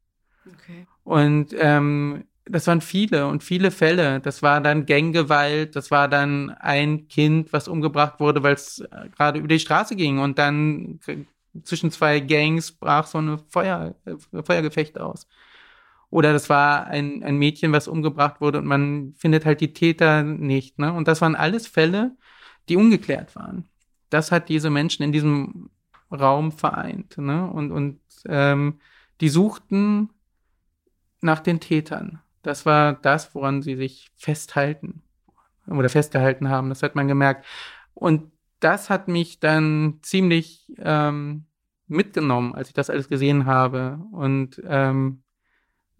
[0.45, 0.87] Okay.
[1.03, 4.19] Und ähm, das waren viele und viele Fälle.
[4.19, 9.09] Das war dann Ganggewalt, das war dann ein Kind, was umgebracht wurde, weil es äh,
[9.15, 10.99] gerade über die Straße ging und dann
[11.63, 15.27] zwischen zwei Gangs brach so eine Feuer, äh, Feuergefecht aus.
[16.09, 20.23] Oder das war ein, ein Mädchen, was umgebracht wurde und man findet halt die Täter
[20.23, 20.79] nicht.
[20.79, 20.91] Ne?
[20.91, 22.15] Und das waren alles Fälle,
[22.67, 23.69] die ungeklärt waren.
[24.09, 25.69] Das hat diese Menschen in diesem
[26.11, 27.17] Raum vereint.
[27.19, 27.47] Ne?
[27.47, 28.79] Und, und ähm,
[29.21, 30.09] die suchten
[31.21, 32.21] nach den Tätern.
[32.49, 35.03] Das war das, woran sie sich festhalten
[35.67, 36.69] oder festgehalten haben.
[36.69, 37.45] Das hat man gemerkt.
[37.93, 41.45] Und das hat mich dann ziemlich ähm,
[41.85, 45.21] mitgenommen, als ich das alles gesehen habe und ähm,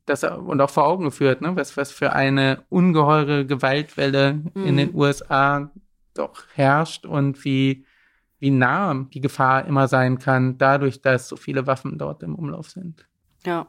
[0.07, 4.65] das und auch vor Augen geführt, ne, was was für eine ungeheure Gewaltwelle mhm.
[4.65, 5.69] in den USA
[6.15, 7.85] doch herrscht und wie
[8.39, 12.71] wie nah die Gefahr immer sein kann, dadurch, dass so viele Waffen dort im Umlauf
[12.71, 13.07] sind.
[13.45, 13.67] Ja.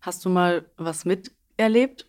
[0.00, 2.06] Hast du mal was miterlebt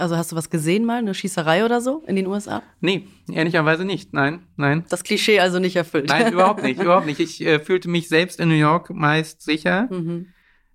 [0.00, 2.62] also hast du was gesehen mal, eine Schießerei oder so in den USA?
[2.80, 4.12] Nee, ehrlicherweise nicht.
[4.12, 4.84] Nein, nein.
[4.88, 6.08] Das Klischee also nicht erfüllt.
[6.08, 7.20] Nein, überhaupt nicht, überhaupt nicht.
[7.20, 9.88] Ich äh, fühlte mich selbst in New York meist sicher.
[9.90, 10.26] Mhm.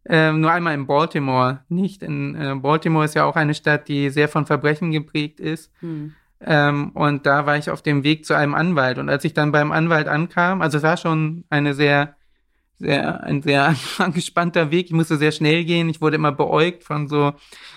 [0.07, 2.03] Ähm, nur einmal in Baltimore nicht.
[2.03, 5.71] In äh, Baltimore ist ja auch eine Stadt, die sehr von Verbrechen geprägt ist.
[5.81, 6.13] Mhm.
[6.41, 8.99] Ähm, und da war ich auf dem Weg zu einem Anwalt.
[8.99, 12.15] Und als ich dann beim Anwalt ankam, also es war schon eine sehr
[12.77, 14.87] sehr, ein sehr angespannter Weg.
[14.87, 15.89] Ich musste sehr schnell gehen.
[15.89, 17.33] Ich wurde immer beäugt von so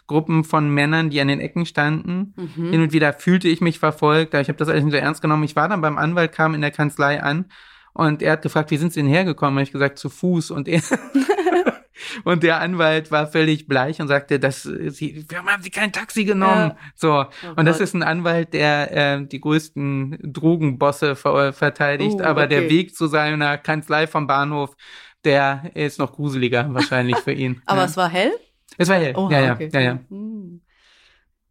[0.07, 2.35] Gruppen von Männern, die an den Ecken standen.
[2.37, 2.71] Mhm.
[2.71, 4.35] Hin und wieder fühlte ich mich verfolgt.
[4.35, 5.45] Ich habe das alles nicht so ernst genommen.
[5.45, 7.47] Ich war dann beim Anwalt, kam in der Kanzlei an
[7.93, 9.55] und er hat gefragt, wie sind Sie denn hergekommen?
[9.55, 10.51] Habe ich gesagt, zu Fuß.
[10.51, 10.83] Und er
[12.25, 16.25] Und der Anwalt war völlig bleich und sagte, dass sie, warum haben Sie kein Taxi
[16.25, 16.71] genommen?
[16.71, 16.77] Ja.
[16.95, 17.25] So.
[17.25, 22.45] Oh und das ist ein Anwalt, der äh, die größten Drogenbosse ver verteidigt, uh, aber
[22.45, 22.61] okay.
[22.61, 24.77] der Weg zu seiner Kanzlei vom Bahnhof,
[25.25, 27.63] der ist noch gruseliger wahrscheinlich für ihn.
[27.67, 27.87] aber ja.
[27.87, 28.33] es war hell?
[28.77, 29.15] Es war hell.
[29.31, 29.71] Ja, ja, okay.
[29.73, 29.99] ja, ja.
[30.09, 30.61] Hm.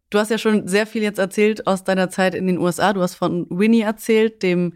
[0.09, 2.93] Du hast ja schon sehr viel jetzt erzählt aus deiner Zeit in den USA.
[2.93, 4.73] Du hast von Winnie erzählt, dem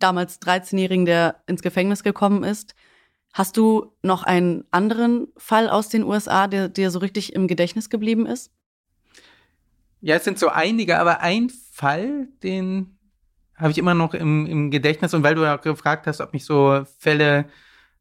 [0.00, 2.74] damals 13-Jährigen, der ins Gefängnis gekommen ist.
[3.34, 7.90] Hast du noch einen anderen Fall aus den USA, der dir so richtig im Gedächtnis
[7.90, 8.52] geblieben ist?
[10.00, 12.96] Ja, es sind so einige, aber ein Fall, den
[13.56, 15.14] habe ich immer noch im, im Gedächtnis.
[15.14, 17.46] Und weil du ja auch gefragt hast, ob mich so Fälle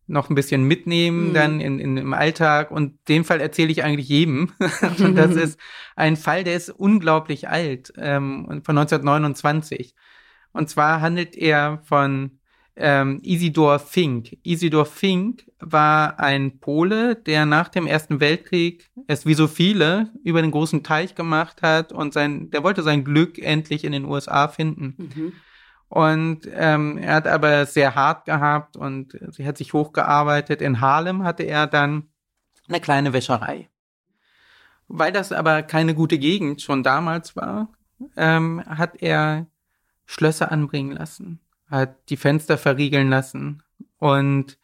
[0.06, 1.34] noch ein bisschen mitnehmen mhm.
[1.34, 2.70] dann in, in, im Alltag.
[2.70, 4.54] Und den Fall erzähle ich eigentlich jedem.
[5.00, 5.60] und das ist
[5.96, 9.96] ein Fall, der ist unglaublich alt, ähm, von 1929.
[10.52, 12.38] Und zwar handelt er von
[12.76, 14.38] ähm, Isidor Fink.
[14.44, 20.42] Isidor Fink war ein Pole, der nach dem Ersten Weltkrieg es wie so viele über
[20.42, 24.48] den großen Teich gemacht hat und sein, der wollte sein Glück endlich in den USA
[24.48, 24.96] finden.
[24.98, 25.34] Mhm.
[25.88, 30.60] Und ähm, er hat aber sehr hart gehabt und sie hat sich hochgearbeitet.
[30.60, 32.08] In Harlem hatte er dann
[32.68, 33.70] eine kleine Wäscherei.
[34.88, 37.70] Weil das aber keine gute Gegend schon damals war,
[38.18, 39.46] ähm, hat er
[40.06, 41.43] Schlösser anbringen lassen
[41.80, 43.64] hat die Fenster verriegeln lassen
[43.98, 44.58] und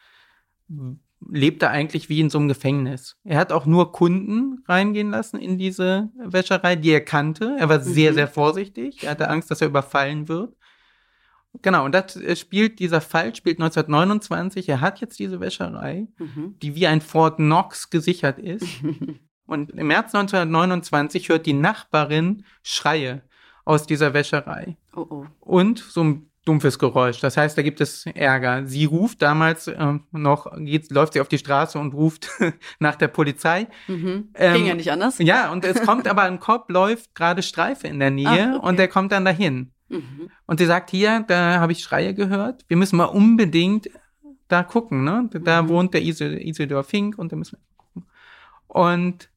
[1.27, 3.17] lebt er eigentlich wie in so einem Gefängnis.
[3.23, 7.55] Er hat auch nur Kunden reingehen lassen in diese Wäscherei, die er kannte.
[7.59, 8.15] Er war sehr, mhm.
[8.15, 9.03] sehr vorsichtig.
[9.03, 10.55] Er hatte Angst, dass er überfallen wird.
[11.61, 14.69] Genau, und das äh, spielt, dieser Fall spielt 1929.
[14.69, 16.55] Er hat jetzt diese Wäscherei, mhm.
[16.61, 18.67] die wie ein Fort Knox gesichert ist.
[19.45, 23.23] und im März 1929 hört die Nachbarin Schreie
[23.65, 24.77] aus dieser Wäscherei.
[24.95, 25.25] Oh oh.
[25.39, 27.19] Und so ein dumpfes Geräusch.
[27.19, 28.65] Das heißt, da gibt es Ärger.
[28.65, 32.29] Sie ruft damals äh, noch, geht, läuft sie auf die Straße und ruft
[32.79, 33.67] nach der Polizei.
[33.87, 34.29] Mhm.
[34.33, 35.19] Ähm, Ging ja nicht anders.
[35.19, 38.67] Ja, und es kommt aber ein Cop, läuft gerade Streife in der Nähe ah, okay.
[38.67, 39.71] und der kommt dann dahin.
[39.89, 40.29] Mhm.
[40.45, 42.65] Und sie sagt, hier, da habe ich Schreie gehört.
[42.67, 43.89] Wir müssen mal unbedingt
[44.47, 45.03] da gucken.
[45.03, 45.29] Ne?
[45.43, 45.69] Da mhm.
[45.69, 48.05] wohnt der Isidor Fink und da müssen wir gucken.
[48.67, 49.29] Und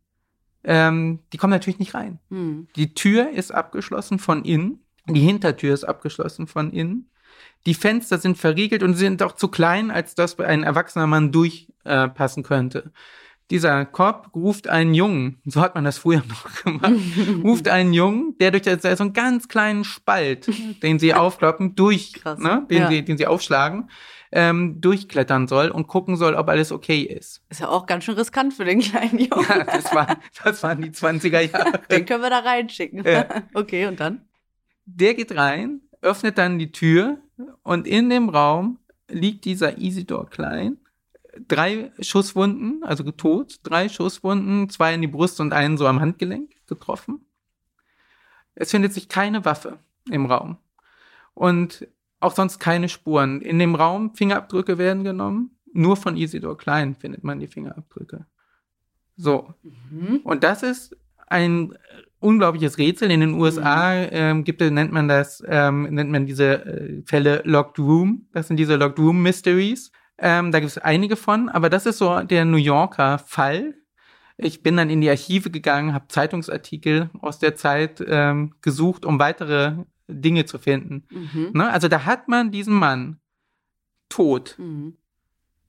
[0.64, 2.18] ähm, die kommen natürlich nicht rein.
[2.28, 2.68] Mhm.
[2.76, 4.80] Die Tür ist abgeschlossen von innen.
[5.06, 7.10] Die Hintertür ist abgeschlossen von innen.
[7.66, 12.44] Die Fenster sind verriegelt und sind auch zu klein, als dass ein erwachsener Mann durchpassen
[12.44, 12.92] äh, könnte.
[13.50, 16.92] Dieser Cop ruft einen Jungen, so hat man das früher noch gemacht,
[17.44, 20.48] ruft einen Jungen, der durch so einen ganz kleinen Spalt,
[20.82, 22.88] den sie aufkloppen, durch, ne, den, ja.
[22.88, 23.90] sie, den sie aufschlagen,
[24.32, 27.42] ähm, durchklettern soll und gucken soll, ob alles okay ist.
[27.50, 29.46] Ist ja auch ganz schön riskant für den kleinen Jungen.
[29.46, 31.80] Ja, das, war, das waren die 20er Jahre.
[31.90, 33.04] Den können wir da reinschicken.
[33.04, 33.26] Ja.
[33.52, 34.22] Okay, und dann?
[34.84, 37.18] Der geht rein, öffnet dann die Tür
[37.62, 40.78] und in dem Raum liegt dieser Isidor Klein.
[41.48, 46.50] Drei Schusswunden, also tot, drei Schusswunden, zwei in die Brust und einen so am Handgelenk
[46.66, 47.24] getroffen.
[48.54, 49.78] Es findet sich keine Waffe
[50.10, 50.58] im Raum.
[51.34, 51.88] Und
[52.20, 53.40] auch sonst keine Spuren.
[53.40, 55.58] In dem Raum Fingerabdrücke werden genommen.
[55.72, 58.26] Nur von Isidor Klein findet man die Fingerabdrücke.
[59.16, 59.54] So.
[59.62, 60.18] Mhm.
[60.22, 60.96] Und das ist
[61.32, 61.74] ein
[62.20, 63.10] unglaubliches Rätsel.
[63.10, 64.08] In den USA mhm.
[64.12, 68.28] ähm, gibt nennt man das, ähm, nennt man diese äh, Fälle Locked Room.
[68.32, 69.90] Das sind diese Locked Room Mysteries.
[70.18, 73.74] Ähm, da gibt es einige von, aber das ist so der New Yorker Fall.
[74.36, 79.18] Ich bin dann in die Archive gegangen, habe Zeitungsartikel aus der Zeit ähm, gesucht, um
[79.18, 81.04] weitere Dinge zu finden.
[81.10, 81.50] Mhm.
[81.54, 81.70] Ne?
[81.70, 83.18] Also da hat man diesen Mann
[84.08, 84.96] tot mhm.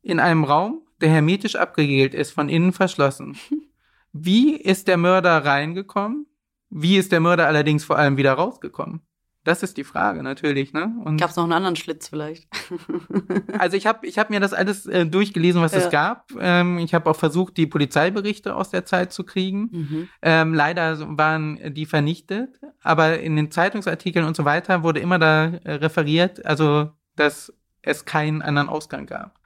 [0.02, 3.38] in einem Raum, der hermetisch abgegelt ist, von innen verschlossen.
[4.14, 6.28] Wie ist der Mörder reingekommen?
[6.70, 9.02] Wie ist der Mörder allerdings vor allem wieder rausgekommen?
[9.44, 10.96] Das ist die Frage natürlich, ne?
[11.04, 12.48] Und Gab es noch einen anderen Schlitz vielleicht?
[13.60, 15.80] also ich habe ich hab mir das alles äh, durchgelesen, was ja.
[15.80, 16.32] es gab.
[16.40, 19.70] Ähm, ich habe auch versucht, die Polizeiberichte aus der Zeit zu kriegen.
[19.72, 20.10] Mhm.
[20.22, 25.48] Ähm, leider waren die vernichtet, aber in den Zeitungsartikeln und so weiter wurde immer da
[25.48, 29.38] äh, referiert, also dass es keinen anderen Ausgang gab.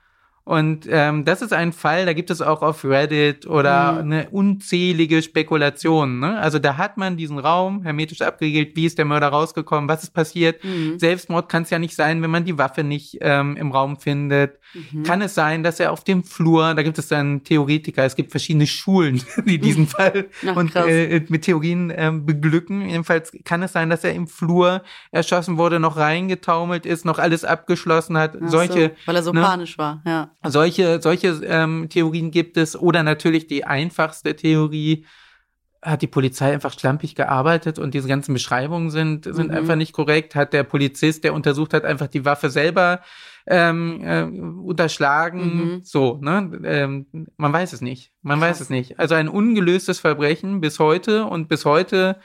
[0.47, 3.99] Und ähm, das ist ein Fall, da gibt es auch auf Reddit oder mhm.
[3.99, 6.21] eine unzählige Spekulation.
[6.21, 6.39] Ne?
[6.39, 10.13] Also da hat man diesen Raum hermetisch abgeriegelt, wie ist der Mörder rausgekommen, was ist
[10.13, 10.63] passiert.
[10.63, 10.99] Mhm.
[10.99, 14.57] Selbstmord kann es ja nicht sein, wenn man die Waffe nicht ähm, im Raum findet.
[14.73, 15.03] Mhm.
[15.03, 18.31] Kann es sein, dass er auf dem Flur, da gibt es dann Theoretiker, es gibt
[18.31, 22.87] verschiedene Schulen, die diesen Fall Ach, und äh, mit Theorien äh, beglücken.
[22.87, 24.81] Jedenfalls kann es sein, dass er im Flur
[25.11, 28.37] erschossen wurde, noch reingetaumelt ist, noch alles abgeschlossen hat.
[28.41, 29.41] Ach Solche, so, weil er so ne?
[29.41, 30.31] panisch war, ja.
[30.49, 32.75] Solche, solche ähm, Theorien gibt es.
[32.75, 35.05] Oder natürlich die einfachste Theorie,
[35.81, 39.57] hat die Polizei einfach schlampig gearbeitet und diese ganzen Beschreibungen sind, sind mhm.
[39.57, 40.35] einfach nicht korrekt.
[40.35, 43.01] Hat der Polizist, der untersucht hat, einfach die Waffe selber
[43.45, 45.41] ähm, äh, unterschlagen.
[45.41, 45.81] Mhm.
[45.83, 46.59] So, ne?
[46.65, 47.05] Ähm,
[47.37, 48.11] man weiß es nicht.
[48.21, 48.49] Man Krass.
[48.49, 48.99] weiß es nicht.
[48.99, 52.19] Also ein ungelöstes Verbrechen bis heute und bis heute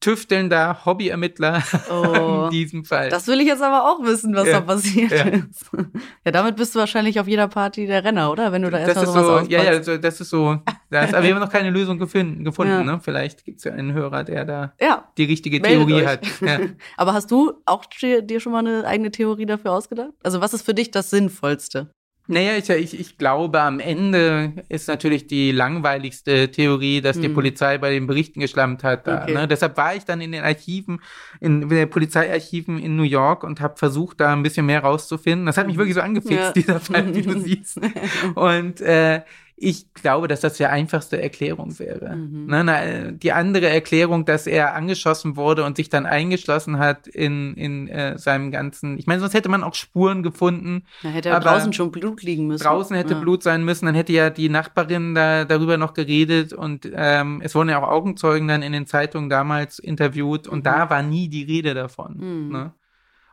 [0.00, 3.10] tüftelnder Hobbyermittler oh, in diesem Fall.
[3.10, 5.24] Das will ich jetzt aber auch wissen, was ja, da passiert ja.
[5.24, 5.70] ist.
[6.24, 8.52] Ja, damit bist du wahrscheinlich auf jeder Party der Renner, oder?
[8.52, 9.50] Wenn du da erstmal sowas so, auspatzt.
[9.50, 10.58] Ja, ja, das ist so.
[10.90, 12.44] Da ist aber wir haben noch keine Lösung gefunden.
[12.44, 12.82] gefunden ja.
[12.82, 13.00] ne?
[13.02, 15.08] Vielleicht gibt es ja einen Hörer, der da ja.
[15.16, 16.26] die richtige Theorie hat.
[16.40, 16.60] Ja.
[16.96, 20.12] aber hast du auch dir schon mal eine eigene Theorie dafür ausgedacht?
[20.22, 21.90] Also was ist für dich das Sinnvollste?
[22.30, 27.22] Naja, ich, ich, ich glaube, am Ende ist natürlich die langweiligste Theorie, dass hm.
[27.22, 29.06] die Polizei bei den Berichten geschlammt hat.
[29.06, 29.32] Da, okay.
[29.32, 29.48] ne?
[29.48, 31.00] Deshalb war ich dann in den Archiven,
[31.40, 35.46] in den Polizeiarchiven in New York und habe versucht, da ein bisschen mehr rauszufinden.
[35.46, 36.52] Das hat mich wirklich so angefixt, ja.
[36.56, 37.80] dieser Fall, wie du siehst.
[38.34, 39.22] Und äh,
[39.60, 42.14] ich glaube, dass das die einfachste Erklärung wäre.
[42.14, 42.46] Mhm.
[42.46, 47.54] Ne, na, die andere Erklärung, dass er angeschossen wurde und sich dann eingeschlossen hat in,
[47.54, 48.98] in äh, seinem ganzen.
[48.98, 50.84] Ich meine, sonst hätte man auch Spuren gefunden.
[51.02, 52.62] Da hätte er draußen schon Blut liegen müssen.
[52.62, 53.20] Draußen hätte ja.
[53.20, 53.86] Blut sein müssen.
[53.86, 57.88] Dann hätte ja die Nachbarin da darüber noch geredet und ähm, es wurden ja auch
[57.88, 60.64] Augenzeugen dann in den Zeitungen damals interviewt und mhm.
[60.64, 62.16] da war nie die Rede davon.
[62.16, 62.52] Mhm.
[62.52, 62.72] Ne?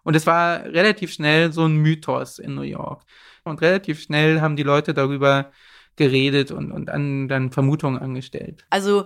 [0.03, 3.03] Und es war relativ schnell so ein Mythos in New York.
[3.43, 5.51] Und relativ schnell haben die Leute darüber
[5.95, 8.65] geredet und, und an, dann Vermutungen angestellt.
[8.69, 9.05] Also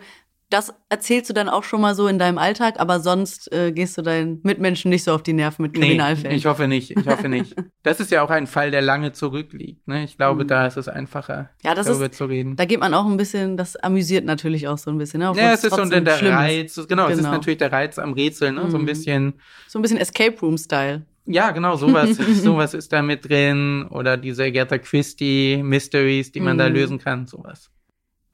[0.49, 3.97] das erzählst du dann auch schon mal so in deinem Alltag, aber sonst äh, gehst
[3.99, 6.31] du deinen Mitmenschen nicht so auf die Nerven mit Kriminalfällen.
[6.31, 7.55] Nee, ich hoffe nicht, ich hoffe nicht.
[7.81, 9.87] Das ist ja auch ein Fall, der lange zurückliegt.
[9.87, 10.03] Ne?
[10.03, 10.49] Ich glaube, mhm.
[10.49, 12.57] da ist es einfacher, ja, das darüber ist, zu reden.
[12.57, 15.21] Da geht man auch ein bisschen, das amüsiert natürlich auch so ein bisschen.
[15.21, 15.31] Ne?
[15.35, 17.31] Ja, es ist so der Reiz, genau, genau, es ist genau.
[17.31, 18.69] natürlich der Reiz am Rätsel, ne?
[18.69, 18.85] So ein mhm.
[18.85, 19.33] bisschen.
[19.67, 21.03] So ein bisschen Escape Room-Style.
[21.31, 23.87] Ja, genau, sowas, sowas ist da mit drin.
[23.91, 26.59] Oder diese Agatha Christie Mysteries, die man mhm.
[26.59, 27.69] da lösen kann, sowas.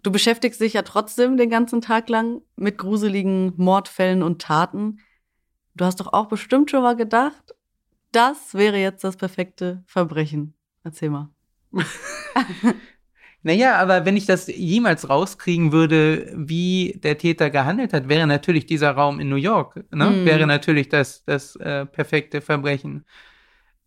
[0.01, 4.99] Du beschäftigst dich ja trotzdem den ganzen Tag lang mit gruseligen Mordfällen und Taten.
[5.75, 7.53] Du hast doch auch bestimmt schon mal gedacht,
[8.13, 10.53] das wäre jetzt das perfekte Verbrechen.
[10.86, 11.29] Erzähl mal.
[13.45, 18.65] naja, aber wenn ich das jemals rauskriegen würde, wie der Täter gehandelt hat, wäre natürlich
[18.65, 20.10] dieser Raum in New York, ne?
[20.10, 20.25] Mm.
[20.25, 23.05] wäre natürlich das, das äh, perfekte Verbrechen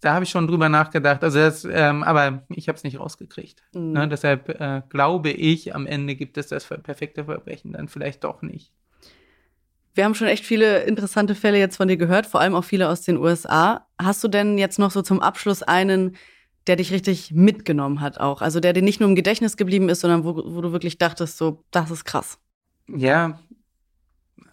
[0.00, 1.24] da habe ich schon drüber nachgedacht.
[1.24, 3.62] Also das, ähm, aber ich habe es nicht rausgekriegt.
[3.72, 3.92] Mhm.
[3.92, 4.08] Ne?
[4.08, 8.72] Deshalb äh, glaube ich, am Ende gibt es das perfekte Verbrechen dann vielleicht doch nicht.
[9.94, 12.88] Wir haben schon echt viele interessante Fälle jetzt von dir gehört, vor allem auch viele
[12.88, 13.88] aus den USA.
[14.00, 16.14] Hast du denn jetzt noch so zum Abschluss einen,
[16.68, 18.42] der dich richtig mitgenommen hat auch?
[18.42, 21.38] Also der dir nicht nur im Gedächtnis geblieben ist, sondern wo, wo du wirklich dachtest,
[21.38, 22.38] so, das ist krass.
[22.86, 23.40] Ja.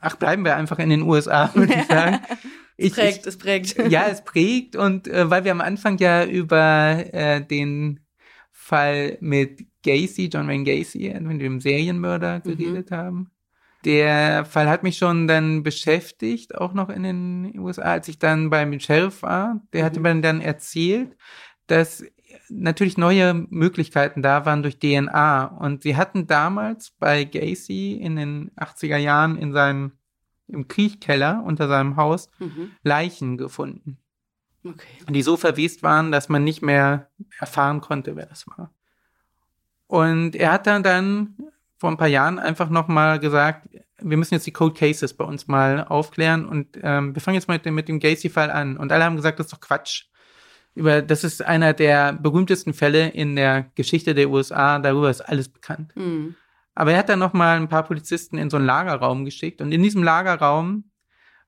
[0.01, 2.19] Ach, bleiben wir einfach in den USA, würde ich sagen.
[2.78, 3.78] Es prägt, ich, es prägt.
[3.89, 8.01] Ja, es prägt und äh, weil wir am Anfang ja über äh, den
[8.51, 12.49] Fall mit Gacy, John Wayne Gacy, äh, dem Serienmörder mhm.
[12.49, 12.95] geredet mhm.
[12.95, 13.32] haben.
[13.86, 18.49] Der Fall hat mich schon dann beschäftigt, auch noch in den USA, als ich dann
[18.49, 19.62] beim Sheriff war.
[19.71, 19.86] Der mhm.
[19.86, 21.15] hatte mir dann erzählt,
[21.67, 22.04] dass
[22.49, 25.45] natürlich neue Möglichkeiten da waren durch DNA.
[25.45, 29.93] Und sie hatten damals bei Gacy in den 80er Jahren in seinem
[30.47, 32.71] im Kriechkeller unter seinem Haus mhm.
[32.84, 33.97] Leichen gefunden.
[34.63, 34.88] Okay.
[35.10, 38.71] Die so verwest waren, dass man nicht mehr erfahren konnte, wer das war.
[39.88, 41.36] Und er hat dann, dann
[41.78, 45.47] vor ein paar Jahren einfach nochmal gesagt, wir müssen jetzt die Cold Cases bei uns
[45.47, 48.78] mal aufklären und ähm, wir fangen jetzt mal mit dem, mit dem Gacy-Fall an.
[48.78, 50.06] Und alle haben gesagt, das ist doch Quatsch.
[50.76, 55.50] Über, das ist einer der berühmtesten Fälle in der Geschichte der USA, darüber ist alles
[55.50, 55.94] bekannt.
[55.96, 56.36] Mhm.
[56.76, 59.72] Aber er hat dann noch mal ein paar Polizisten in so einen Lagerraum geschickt und
[59.72, 60.84] in diesem Lagerraum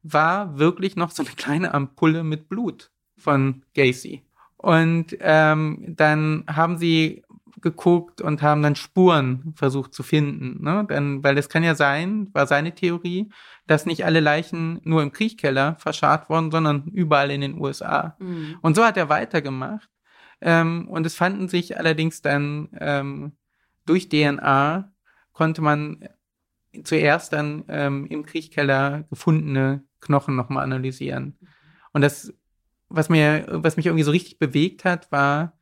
[0.01, 4.23] war wirklich noch so eine kleine Ampulle mit Blut von Gacy.
[4.55, 7.23] Und ähm, dann haben sie
[7.61, 10.63] geguckt und haben dann Spuren versucht zu finden.
[10.63, 10.85] Ne?
[10.89, 13.29] Denn, weil es kann ja sein, war seine Theorie,
[13.65, 18.15] dass nicht alle Leichen nur im Kriechkeller verscharrt wurden, sondern überall in den USA.
[18.19, 18.57] Mhm.
[18.61, 19.89] Und so hat er weitergemacht.
[20.39, 23.31] Ähm, und es fanden sich allerdings dann ähm,
[23.85, 24.91] durch DNA
[25.33, 26.07] konnte man
[26.83, 31.37] zuerst dann ähm, im Kriechkeller gefundene Knochen nochmal analysieren.
[31.93, 32.33] Und das,
[32.89, 35.57] was mir, was mich irgendwie so richtig bewegt hat, war,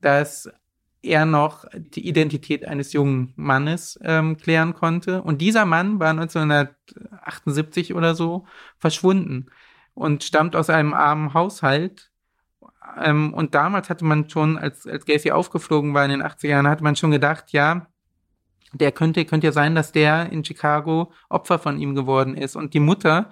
[0.00, 0.48] dass
[1.02, 5.22] er noch die Identität eines jungen Mannes ähm, klären konnte.
[5.22, 8.46] Und dieser Mann war 1978 oder so
[8.78, 9.46] verschwunden
[9.94, 12.10] und stammt aus einem armen Haushalt.
[13.02, 16.68] Ähm, und damals hatte man schon, als, als Gacy aufgeflogen war in den 80er Jahren,
[16.68, 17.88] hatte man schon gedacht, ja,
[18.72, 22.56] der könnte, könnte ja sein, dass der in Chicago Opfer von ihm geworden ist.
[22.56, 23.30] Und die Mutter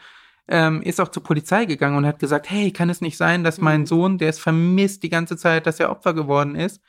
[0.48, 3.60] ähm, ist auch zur Polizei gegangen und hat gesagt, hey, kann es nicht sein, dass
[3.60, 3.86] mein mhm.
[3.86, 6.82] Sohn, der ist vermisst die ganze Zeit, dass er Opfer geworden ist?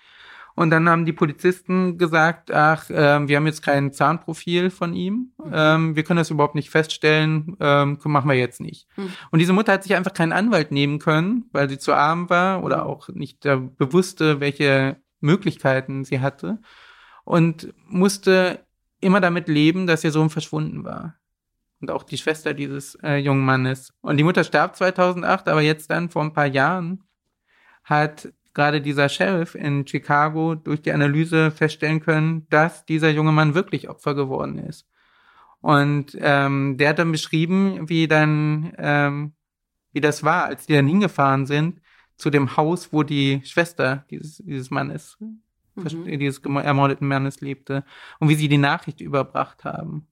[0.62, 5.34] Und dann haben die Polizisten gesagt, ach, äh, wir haben jetzt kein Zahnprofil von ihm,
[5.44, 5.52] mhm.
[5.52, 8.88] ähm, wir können das überhaupt nicht feststellen, ähm, machen wir jetzt nicht.
[8.96, 9.12] Mhm.
[9.32, 12.64] Und diese Mutter hat sich einfach keinen Anwalt nehmen können, weil sie zu arm war
[12.64, 16.60] oder auch nicht äh, bewusste, welche Möglichkeiten sie hatte
[17.24, 18.64] und musste
[19.00, 21.16] immer damit leben, dass ihr Sohn verschwunden war.
[21.80, 23.96] Und auch die Schwester dieses äh, jungen Mannes.
[24.02, 27.04] Und die Mutter starb 2008, aber jetzt dann vor ein paar Jahren
[27.84, 33.54] hat gerade dieser Sheriff in Chicago durch die Analyse feststellen können, dass dieser junge Mann
[33.54, 34.88] wirklich Opfer geworden ist.
[35.62, 39.34] Und ähm, der hat dann beschrieben, wie dann, ähm,
[39.94, 41.82] wie das war, als die dann hingefahren sind
[42.18, 45.42] zu dem Haus, wo die Schwester dieses, dieses Mannes mhm.
[46.20, 47.84] dieses ermordeten Mannes lebte
[48.20, 50.08] und wie sie die Nachricht überbracht haben.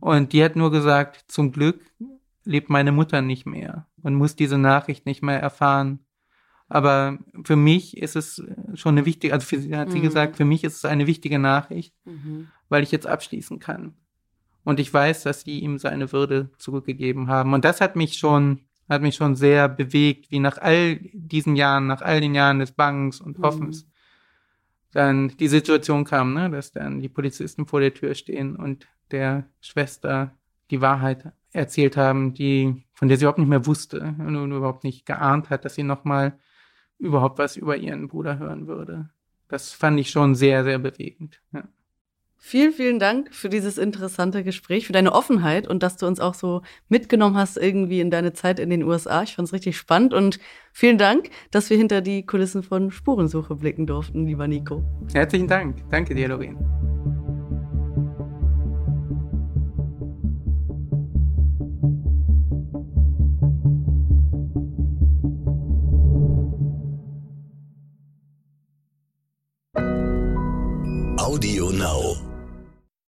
[0.00, 1.80] Und die hat nur gesagt, zum Glück
[2.44, 6.00] lebt meine Mutter nicht mehr und muss diese Nachricht nicht mehr erfahren.
[6.70, 8.42] Aber für mich ist es
[8.74, 10.04] schon eine wichtige, also für sie hat sie mhm.
[10.04, 12.48] gesagt, für mich ist es eine wichtige Nachricht, mhm.
[12.70, 13.94] weil ich jetzt abschließen kann.
[14.64, 17.52] Und ich weiß, dass sie ihm seine Würde zurückgegeben haben.
[17.52, 21.86] Und das hat mich schon, hat mich schon sehr bewegt, wie nach all diesen Jahren,
[21.86, 23.90] nach all den Jahren des Bangens und Hoffens, mhm
[24.92, 29.46] dann die Situation kam, ne, dass dann die Polizisten vor der Tür stehen und der
[29.60, 30.36] Schwester
[30.70, 35.06] die Wahrheit erzählt haben, die, von der sie überhaupt nicht mehr wusste und überhaupt nicht
[35.06, 36.38] geahnt hat, dass sie nochmal
[37.00, 39.10] überhaupt was über ihren Bruder hören würde.
[39.48, 41.40] Das fand ich schon sehr, sehr bewegend.
[41.52, 41.64] Ja.
[42.42, 46.32] Vielen, vielen Dank für dieses interessante Gespräch, für deine Offenheit und dass du uns auch
[46.32, 49.22] so mitgenommen hast irgendwie in deine Zeit in den USA.
[49.22, 50.38] Ich fand es richtig spannend und
[50.72, 54.82] vielen Dank, dass wir hinter die Kulissen von Spurensuche blicken durften, lieber Nico.
[55.12, 55.76] Herzlichen Dank.
[55.90, 56.89] Danke dir, Lorraine.